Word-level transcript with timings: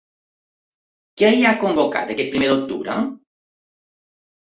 Què 1.21 1.29
hi 1.35 1.45
ha 1.45 1.53
convocat 1.65 2.17
aquest 2.17 2.35
primer 2.35 2.51
d’octubre? 2.55 3.01